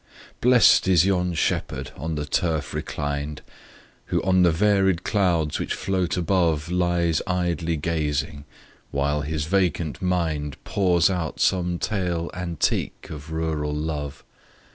[0.41, 3.43] BLEST is yon shepherd, on the turf reclined,
[4.05, 8.45] Who on the varied clouds which float above Lies idly gazing
[8.89, 14.23] while his vacant mind Pours out some tale antique of rural love!